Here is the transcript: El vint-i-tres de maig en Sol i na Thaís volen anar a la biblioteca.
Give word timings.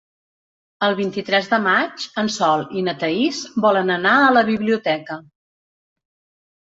El 0.87 0.95
vint-i-tres 0.99 1.49
de 1.51 1.59
maig 1.65 2.07
en 2.23 2.31
Sol 2.37 2.65
i 2.81 2.85
na 2.87 2.97
Thaís 3.03 3.43
volen 3.67 3.97
anar 3.99 4.15
a 4.23 4.35
la 4.39 4.47
biblioteca. 4.51 5.23